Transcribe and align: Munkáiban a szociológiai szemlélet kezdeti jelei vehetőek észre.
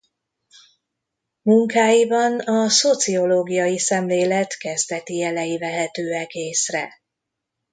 Munkáiban 1.41 2.39
a 2.39 2.69
szociológiai 2.69 3.77
szemlélet 3.79 4.57
kezdeti 4.57 5.15
jelei 5.15 5.57
vehetőek 5.57 6.33
észre. 6.35 6.91